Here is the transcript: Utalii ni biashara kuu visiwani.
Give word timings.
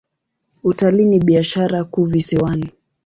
Utalii 0.63 1.05
ni 1.05 1.19
biashara 1.19 1.83
kuu 1.83 2.05
visiwani. 2.05 2.71